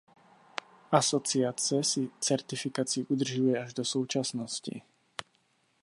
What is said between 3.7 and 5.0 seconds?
do současnosti.